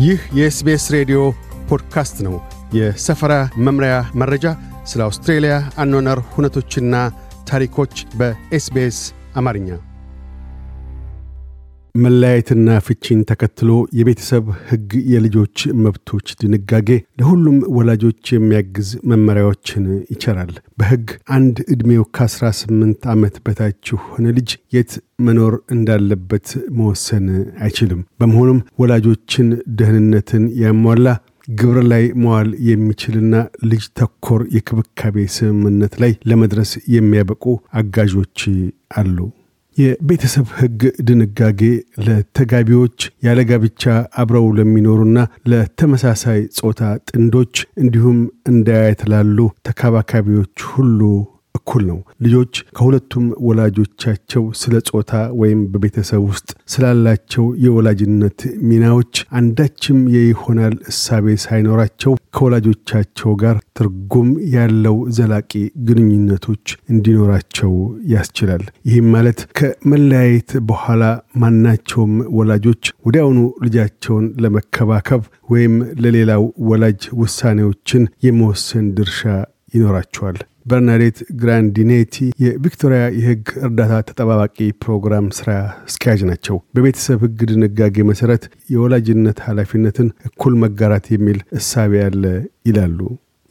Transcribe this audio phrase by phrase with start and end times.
[0.00, 1.18] ይህ የ SBS ሬዲዮ
[1.68, 2.34] ፖድካስት ነው።
[2.74, 4.44] የሰፈራ መምሪያ መረጃ፣
[4.84, 6.94] ስለ አውስትሬልያ አኗነር ሁነቶችና
[7.48, 8.98] ታሪኮች በ SBS
[9.36, 9.68] አማርኛ።
[11.94, 16.88] መለያየትና ፍቺን ተከትሎ የቤተሰብ ሕግ የልጆች መብቶች ድንጋጌ
[17.20, 21.06] ለሁሉም ወላጆች የሚያግዝ መመሪያዎችን ይቸራል። በሕግ
[21.36, 22.84] አንድ ዕድሜው ከ18
[23.14, 24.92] ዓመት በታች የሆነ ልጅ የት
[25.26, 27.26] መኖር እንዳለበት መወሰን
[27.62, 29.48] አይችልም። በመሆኑም ወላጆችን
[29.80, 31.08] ደህንነትን ያሟላ
[31.52, 37.44] ግብር ላይ መዋል የሚችልና ልጅ ተኮር የክብካቤ ስምምነት ላይ ለመድረስ የሚያበቁ
[37.80, 38.40] አጋዦች
[38.96, 39.16] አሉ።
[39.76, 41.60] የቤተሰብ ሕግ ድንጋጌ
[42.06, 43.82] ለተጋቢዎች ያለ ጋብቻ
[44.22, 45.18] አብረው ለሚኖሩና
[45.52, 46.80] ለተመሳሳይ ጾታ
[47.10, 48.18] ጥንዶች እንዲሁም
[48.52, 49.38] እንዳያት ላሉ
[49.68, 51.00] ተካባካቢዎች ሁሉ
[51.70, 58.38] እኩል ነው። ልጆች ከሁለቱም ወላጆቻቸው ስለ ጾታ ወይም በቤተሰብ ውስጥ ስላላቸው የወላጅነት
[58.70, 65.52] ሚናዎች አንዳችም የይሆናል እሳቤ ሳይኖራቸው ከወላጆቻቸው ጋር ትርጉም ያለው ዘላቂ
[65.86, 67.72] ግንኙነቶች እንዲኖራቸው
[68.12, 71.02] ያስችላል። ይህም ማለት ከመለያየት በኋላ
[71.42, 79.22] ማናቸውም ወላጆች ወዲያውኑ ልጃቸውን ለመከባከብ ወይም ለሌላው ወላጅ ውሳኔዎችን የመወሰን ድርሻ
[79.74, 85.50] ይኖራቸዋል። በርናዴት ግራንዲኔቲ የቪክቶሪያ የሕግ እርዳታ ተጠባባቂ ፕሮግራም ስራ
[85.84, 88.44] አስኪያጅ ናቸው። በቤተሰብ ሕግ ድንጋጌ መሰረት
[88.74, 92.24] የወላጅነት ኃላፊነትን እኩል መጋራት የሚል እሳቤ ያለ
[92.68, 92.98] ይላሉ።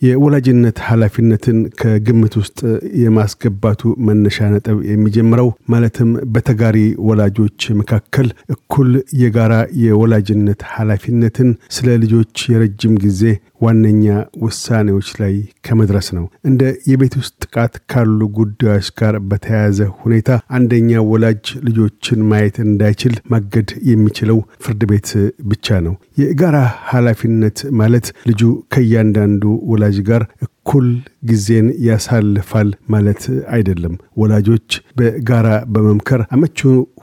[0.02, 2.60] የወላጅነት ኃላፊነትን ከግምት ውስጥ
[3.02, 8.90] የማስገባቱ መነሻ ነጥብ የሚጀምረው ማለትም በተጋሪ ወላጆች መካከል እኩል
[9.22, 13.24] የጋራ የወላጅነት ኃላፊነትን ስለ ልጆች የረጅም ጊዜ
[13.62, 14.06] ዋነኛ
[14.44, 15.34] ውሳኔዎች ላይ
[15.68, 22.58] ከመድረስ ነው። እንደ የቤት ውስጥ ጥቃት ካሉ ጉዳዮች ጋር በተያያዘ ሁኔታ አንደኛ ወላጅ ልጆችን ማየት
[22.66, 25.10] እንዳይችል ማገድ የሚችለው ፍርድ ቤት
[25.50, 26.58] ብቻ ነው። የጋራ
[26.90, 28.42] ኃላፊነት ማለት ልጁ
[28.74, 30.88] ከእያንዳንዱ ወላጅ ጋር እኩል
[31.26, 36.60] ጊዜን ያሳልፋል ማለት አይደለም። ወላጆች በጋራ በመምከር አመቺ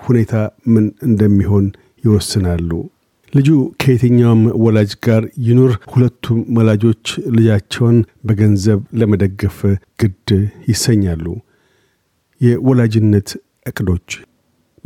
[0.07, 0.33] ሁኔታ
[0.75, 1.67] ምን እንደሚሆን
[2.05, 2.71] ይወስናሉ።
[3.37, 3.49] ልጁ
[3.81, 7.05] ከየትኛውም ወላጅ ጋር ይኑር፣ ሁለቱም ወላጆች
[7.37, 9.59] ልጃቸውን በገንዘብ ለመደገፍ
[10.01, 10.31] ግድ
[10.69, 11.25] ይሰኛሉ።
[12.41, 13.29] የወላጅነት
[13.67, 14.09] እቅዶች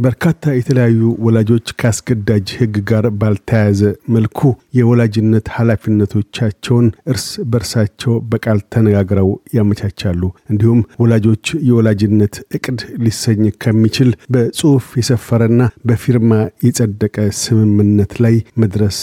[0.01, 3.81] በርካታ የተለያዩ ወላጆች ከአስገዳጅ ሕግ ጋር ባልተያያዘ
[4.15, 4.39] መልኩ
[4.79, 10.23] የወላጅነት ኃላፊነቶቻቸውን እርስ በርሳቸው በቃል ተነጋግረው ያመቻቻሉ።
[10.53, 16.33] እንዲሁም ወላጆች የወላጅነት እቅድ ሊሰኝ ከሚችል በጽሑፍ የሰፈረና በፊርማ
[16.67, 19.01] የጸደቀ ስምምነት ላይ መድረስ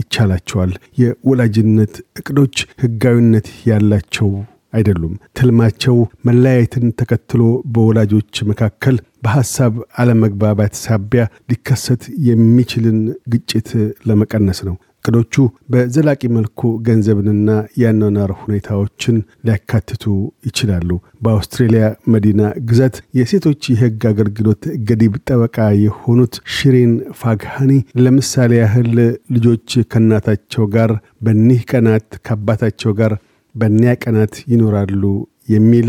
[0.00, 0.72] ይቻላቸዋል።
[1.02, 4.30] የወላጅነት እቅዶች ሕጋዊነት ያላቸው
[4.72, 5.96] አይደሉም። ትልማቸው
[6.26, 7.40] መለያየትን ተከትሎ
[7.72, 13.00] በወላጆች መካከል በሐሳብ አለመግባባት ሳቢያ ሊከሰት የሚችልን
[13.32, 13.68] ግጭት
[14.08, 15.34] ለመቀነስ ነው። እቅዶቹ
[15.72, 17.50] በዘላቂ መልኩ ገንዘብንና
[17.80, 19.16] የአኗኗር ሁኔታዎችን
[19.46, 20.04] ሊያካትቱ
[20.46, 20.88] ይችላሉ።
[21.24, 28.92] በአውስትሬልያ መዲና ግዛት የሴቶች የሕግ አገልግሎት ገዲብ ጠበቃ የሆኑት ሽሪን ፋግሃኒ ለምሳሌ ያህል
[29.36, 33.14] ልጆች ከእናታቸው ጋር በኒህ ቀናት ከአባታቸው ጋር
[33.54, 35.02] በኒያ ቀናት ይኖራሉ
[35.48, 35.88] የሚል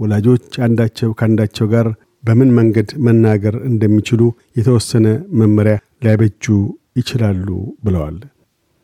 [0.00, 1.88] ወላጆች አንዳቸው ከአንዳቸው ጋር
[2.24, 4.22] በምን መንገድ መናገር እንደሚችሉ
[4.56, 5.06] የተወሰነ
[5.40, 6.44] መመሪያ ሊያበጁ
[6.96, 7.46] ይችላሉ
[7.84, 8.18] ብለዋል።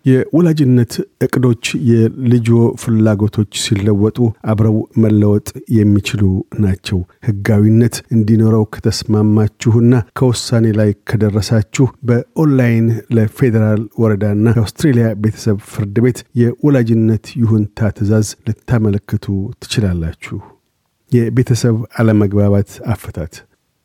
[0.04, 0.92] የወላጅነት
[1.24, 2.48] እቅዶች የልጆች
[2.82, 4.18] ፍላጎቶች ሲለወጡ
[4.50, 6.22] አብረው መለወጥ የሚችሉ
[6.64, 6.98] ናቸው።
[7.28, 17.90] ሕጋዊነት እንዲኖረው ከተስማማችሁና ከውሳኔ ላይ ከደረሳችሁ በኦንላይን ለፌዴራል ወረዳና የአውስትሬልያ ቤተሰብ ፍርድ ቤት የወላጅነት ይሁንታ
[17.98, 19.26] ትዕዛዝ ልታመለክቱ
[19.62, 20.38] ትችላላችሁ።
[21.12, 23.34] የቤተሰብ አለመግባባት አፈታት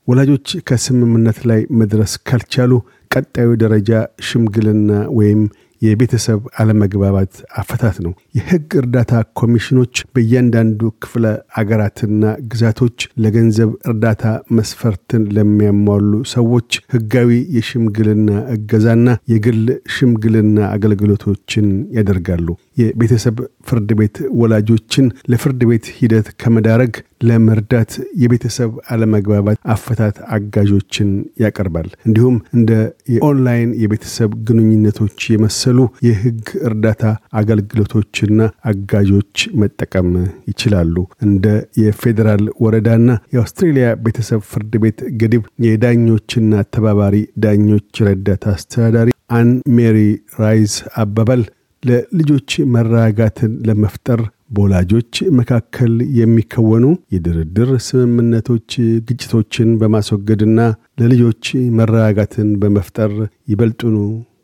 [0.07, 2.71] ወላጆች ከስምምነት ላይ መድረስ ካልቻሉ
[3.11, 3.91] ቀጣዩ ደረጃ
[4.27, 5.41] ሽምግልና ወይም
[5.81, 7.31] የቤተሰብ አለመግባባት
[7.61, 11.25] አፈታት ነው። የሕግ እርዳታ ኮሚሽኖች በእያንዳንዱ ክፍለ
[11.59, 14.23] አገራትና ግዛቶች ለገንዘብ እርዳታ
[14.57, 19.61] መስፈርትን ለሚያሟሉ ሰዎች ሕጋዊ የሽምግልና እገዛና የግል
[19.95, 21.67] ሽምግልና አገልግሎቶችን
[21.97, 23.37] ያደርጋሉ። የቤተሰብ
[23.67, 26.93] ፍርድ ቤት ወላጆችን ለፍርድ ቤት ሂደት ከመዳረግ
[27.23, 27.91] ለመርዳት
[28.21, 31.09] የቤተሰብ አለመግባባት አፈታት አጋዦችን
[31.43, 32.71] ያቀርባል። እንዲሁም እንደ
[33.13, 37.03] የኦንላይን የቤተሰብ ግንኙነቶች የመሰሉ የሕግ እርዳታ
[37.41, 38.39] አገልግሎቶችና
[38.71, 39.31] አጋዦች
[39.61, 40.09] መጠቀም
[40.49, 40.95] ይችላሉ።
[41.27, 41.45] እንደ
[41.83, 46.41] የፌዴራል ወረዳና የአውስትሬልያ ቤተሰብ ፍርድ ቤት ገዲብ የዳኞችና
[46.73, 49.97] ተባባሪ ዳኞች ረዳት አስተዳዳሪ አን ሜሪ
[50.39, 51.41] ራይዝ አባባል
[51.83, 54.19] ለልጆች መረጋጋትን ለመፍጠር
[54.53, 56.85] በወላጆች መካከል የሚከወኑ
[57.15, 58.71] የድርድር ስምምነቶች
[59.07, 60.59] ግጭቶችን በማስወገድና
[61.01, 61.45] ለልጆች
[61.79, 63.13] መረጋጋትን በመፍጠር
[63.47, 63.95] ይበልጡኑ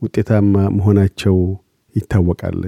[0.02, 1.38] ውጤታማ መሆናቸው
[1.96, 2.60] ይታወቃል።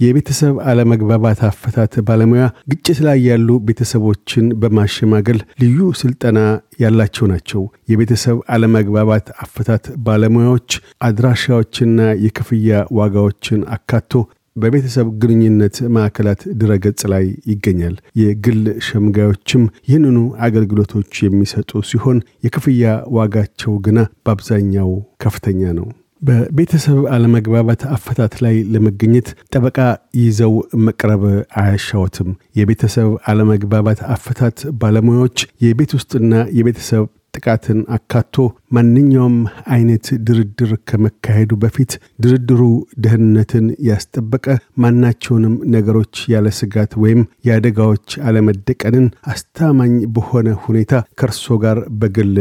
[0.00, 6.38] የቤተሰብ አለመግባባት አፈታት ባለሙያ ግጭት ላይ ያሉ ቤተሰቦችን በማሸማገል ልዩ ስልጠና
[6.82, 7.62] ያላቸው ናቸው።
[7.92, 10.70] የቤተሰብ አለመግባባት አፈታት ባለሙያዎች
[11.08, 12.68] አድራሻዎችና የክፍያ
[12.98, 14.12] ዋጋዎችን አካቶ
[14.58, 22.84] በቤተሰብ ግንኙነት ማዕከላት ድረገጽ ላይ ይገኛል። የግል ሸምጋዮችም ይህንኑ አገልግሎቶች የሚሰጡ ሲሆን የክፍያ
[23.18, 24.90] ዋጋቸው ግና በአብዛኛው
[25.20, 25.88] ከፍተኛ ነው።
[26.22, 29.78] በቤተሰብ አለመግባባት አፈታት ላይ ለመገኘት ጠበቃ
[30.20, 30.54] ይዘው
[30.86, 31.22] መቅረብ
[31.60, 37.04] አያሻዎትም። የቤተሰብ አለመግባባት አፈታት ባለሙያዎች የቤት ውስጥና የቤተሰብ
[37.34, 38.36] ጥቃትን አካቶ
[38.76, 39.36] ማንኛውም
[39.74, 42.60] አይነት ድርድር ከመካሄዱ በፊት ድርድሩ
[43.04, 44.46] ደህንነትን ያስጠበቀ
[44.82, 52.34] ማናቸውንም ነገሮች ያለ ስጋት ወይም የአደጋዎች አለመደቀንን አስተማኝ በሆነ ሁኔታ ከእርሶ ጋር በግል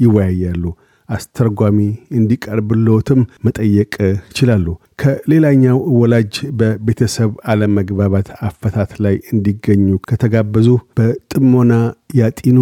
[0.00, 0.64] ይወያያሉ።
[1.08, 1.78] አስተርጓሚ
[2.18, 3.92] እንዲቀርብልዎትም መጠየቅ
[4.28, 4.66] ይችላሉ።
[5.02, 10.68] ከሌላኛው ወላጅ በቤተሰብ አለመግባባት አፈታት ላይ እንዲገኙ ከተጋበዙ
[10.98, 11.72] በጥሞና
[12.20, 12.58] ያጢኑ።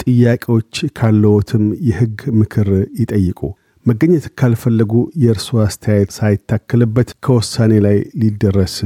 [0.00, 2.68] ጥያቄዎች ካለዎትም የሕግ ምክር
[3.00, 3.40] ይጠይቁ።
[3.86, 4.92] መገኘት ካልፈለጉ
[5.22, 8.76] የእርሶ አስተያየት ሳይታከልበት ከውሳኔ ላይ ሊደረስ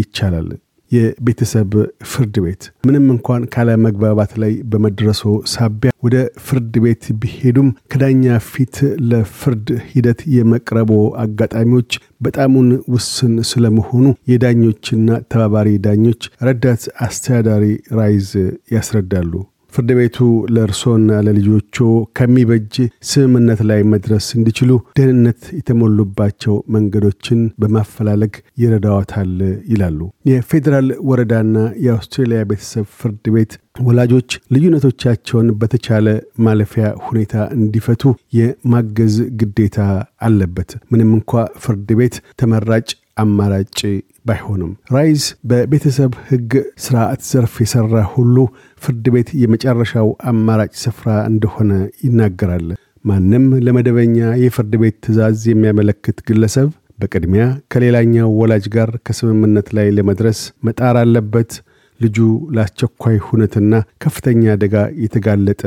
[0.00, 0.48] ይቻላል።
[0.92, 1.72] የቤተሰብ
[2.10, 5.22] ፍርድ ቤት ምንም እንኳን ካለመግባባት ላይ በመድረሶ
[5.52, 6.16] ሳቢያ ወደ
[6.46, 8.76] ፍርድ ቤት ቢሄዱም ከዳኛ ፊት
[9.10, 10.90] ለፍርድ ሂደት የመቅረቦ
[11.24, 18.30] አጋጣሚዎች በጣሙን ውስን ስለመሆኑ የዳኞችና ተባባሪ ዳኞች ረዳት አስተዳዳሪ ራይዝ
[18.74, 19.32] ያስረዳሉ።
[19.72, 20.16] ፍርድ ቤቱ
[20.54, 21.76] ለእርሶና ለልጆቹ
[22.18, 22.74] ከሚበጅ
[23.10, 29.32] ስምምነት ላይ መድረስ እንዲችሉ ደህንነት የተሞሉባቸው መንገዶችን በማፈላለግ ይረዳዎታል
[29.72, 29.98] ይላሉ።
[30.30, 36.06] የፌዴራል ወረዳና የአውስትሬልያ ቤተሰብ ፍርድ ቤት ወላጆች ልዩነቶቻቸውን በተቻለ
[36.46, 38.02] ማለፊያ ሁኔታ እንዲፈቱ
[38.38, 39.78] የማገዝ ግዴታ
[40.22, 42.88] አለበት። ምንም እንኳ ፍርድ ቤት ተመራጭ
[43.18, 43.78] አማራጭ
[44.24, 46.52] ባይሆንም ራይዝ በቤተሰብ ሕግ
[46.84, 48.36] ስርዓት ዘርፍ የሠራ ሁሉ
[48.82, 51.72] ፍርድ ቤት የመጨረሻው አማራጭ ስፍራ እንደሆነ
[52.04, 52.68] ይናገራል።
[53.04, 60.96] ማንም ለመደበኛ የፍርድ ቤት ትእዛዝ የሚያመለክት ግለሰብ በቅድሚያ ከሌላኛው ወላጅ ጋር ከስምምነት ላይ ለመድረስ መጣር
[61.00, 61.52] አለበት።
[62.00, 62.18] ልጁ
[62.54, 63.72] ለአስቸኳይ ሁነትና
[64.02, 65.62] ከፍተኛ አደጋ የተጋለጠ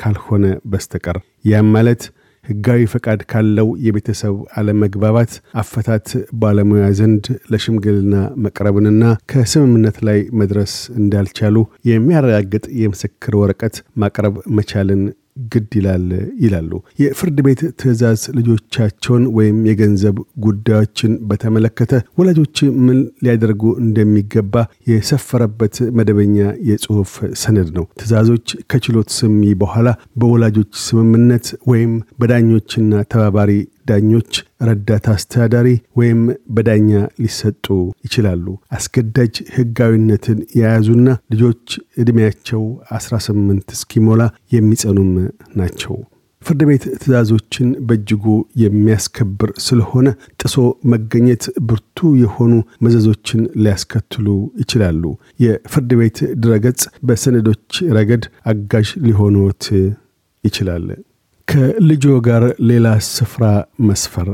[0.00, 2.02] ካልሆነ በስተቀር ያም ማለት
[2.44, 6.08] ሕጋዊ ፈቃድ ካለው የቤተሰብ አለመግባባት አፈታት
[6.40, 8.14] ባለሙያ ዘንድ ለሽምግልና
[8.46, 9.02] መቅረብንና
[9.32, 11.56] ከስምምነት ላይ መድረስ እንዳልቻሉ
[11.90, 15.02] የሚያረጋግጥ የምስክር ወረቀት ማቅረብ መቻልን
[15.36, 16.06] ግድ ይላል
[16.42, 16.70] ይላሉ።
[17.00, 24.54] የፍርድ ቤት ትዕዛዝ ልጆቻቸውን ወይም የገንዘብ ጉዳዮችን በተመለከተ ወላጆች ምን ሊያደርጉ እንደሚገባ
[24.90, 26.36] የሰፈረበት መደበኛ
[26.70, 32.82] የጽሑፍ ሰነድ ነው። ትዕዛዞች ከችሎት ስሚ በኋላ በወላጆች ስምምነት ወይም በዳኞችና
[33.12, 33.52] ተባባሪ
[33.86, 34.32] ዳኞች፣
[34.68, 36.20] ረዳት አስተዳዳሪ ወይም
[36.54, 36.90] በዳኛ
[37.22, 37.66] ሊሰጡ
[38.04, 38.46] ይችላሉ።
[38.76, 41.66] አስገዳጅ ሕጋዊነትን የያዙና ልጆች
[42.02, 42.64] ዕድሜያቸው
[42.96, 44.22] 18 እስኪሞላ
[44.54, 45.12] የሚጸኑም
[45.56, 45.94] ናቸው።
[46.42, 48.24] ፍርድ ቤት ትእዛዞችን በእጅጉ
[48.62, 50.08] የሚያስከብር ስለሆነ
[50.40, 50.56] ጥሶ
[50.92, 52.52] መገኘት ብርቱ የሆኑ
[52.84, 54.26] መዘዞችን ሊያስከትሉ
[54.62, 55.02] ይችላሉ።
[55.40, 57.66] የፍርድ ቤት ድረገጽ በሰነዶች
[57.98, 59.64] ረገድ አጋዥ ሊሆኑት
[60.44, 60.86] ይችላል።
[61.48, 63.44] ከልጆ ጋር ሌላ ስፍራ
[63.88, 64.28] መስፈር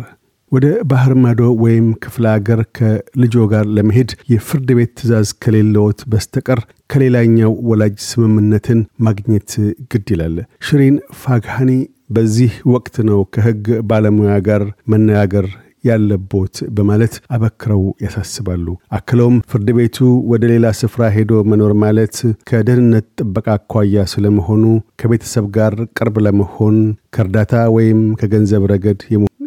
[0.53, 7.53] ወደ ባህር ማዶ ወይም ክፍለ አገር ከልጆ ጋር ለመሄድ የፍርድ ቤት ትእዛዝ ከሌለዎት በስተቀር ከሌላኛው
[7.71, 9.51] ወላጅ ስምምነትን ማግኘት
[9.93, 10.37] ግድ ይላል።
[10.67, 11.71] ሽሪን ፋግሃኒ
[12.11, 15.49] በዚህ ወቅት ነው ከሕግ ባለሙያ ጋር መነጋገር
[15.85, 19.99] ያለቦት በማለት አበክረው ያሳስባሉ። አክለውም ፍርድ ቤቱ
[20.33, 22.17] ወደ ሌላ ስፍራ ሄዶ መኖር ማለት
[22.51, 24.65] ከደህንነት ጥበቃ አኳያ ስለመሆኑ
[25.01, 26.77] ከቤተሰብ ጋር ቅርብ ለመሆን
[27.17, 29.01] ከእርዳታ ወይም ከገንዘብ ረገድ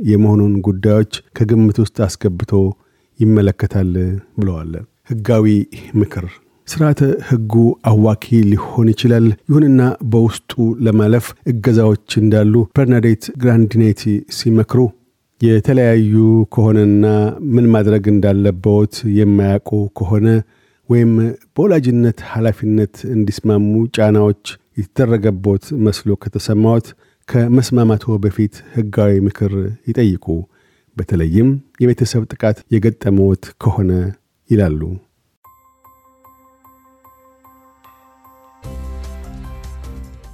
[0.10, 2.52] የመሆኑን ጉዳዮች ከግምት ውስጥ አስገብቶ
[3.20, 3.92] ይመለከታል
[4.40, 4.72] ብለዋል።
[5.12, 5.46] ሕጋዊ
[6.00, 6.26] ምክር
[6.68, 7.00] ስርዓተ
[7.30, 7.54] ሕጉ
[7.90, 10.52] አዋኪ ሊሆን ይችላል። ይሁንና በውስጡ
[10.86, 14.04] ለማለፍ እገዛዎች እንዳሉ በርናዴት ግራንዲኔቲ
[14.38, 14.80] ሲመክሩ
[15.44, 16.14] የተለያዩ
[16.54, 17.06] ከሆነና
[17.54, 19.70] ምን ማድረግ እንዳለበት የማያውቁ
[20.00, 20.28] ከሆነ
[20.90, 21.12] ወይም
[21.56, 23.66] በወላጅነት ኃላፊነት እንዲስማሙ
[23.98, 24.44] ጫናዎች
[24.78, 26.88] የተደረገቦት መስሎ ከተሰማዎት
[27.28, 29.54] ከመስማማቶ በፊት ሕጋዊ ምክር
[29.90, 30.26] ይጠይቁ።
[30.98, 31.50] በተለይም
[31.84, 33.92] የቤተሰብ ጥቃት የገጠመዎት ከሆነ
[34.50, 34.82] ይላሉ።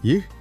[0.04, 0.22] ይህ